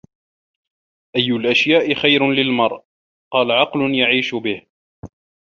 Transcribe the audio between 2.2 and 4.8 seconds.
لِلْمَرْءِ؟ قَالَ عَقْلٌ يَعِيشُ بِهِ